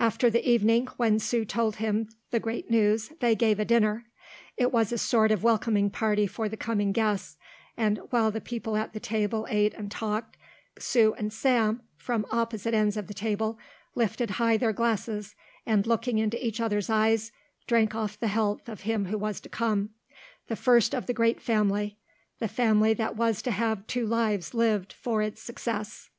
[0.00, 4.04] After the evening when Sue told him the great news they gave a dinner.
[4.56, 7.38] It was a sort of welcoming party for the coming guest,
[7.76, 10.36] and, while the people at the table ate and talked,
[10.80, 13.60] Sue and Sam, from opposite ends of the table,
[13.94, 17.30] lifted high their glasses and, looking into each other's eyes,
[17.68, 19.90] drank off the health of him who was to come,
[20.48, 21.96] the first of the great family,
[22.40, 26.10] the family that was to have two lives lived for its success.